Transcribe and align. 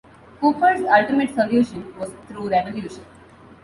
Cooper's 0.39 0.81
ultimate 0.81 1.29
solution 1.35 1.95
was 1.99 2.09
through 2.27 2.49
revolution. 2.49 3.05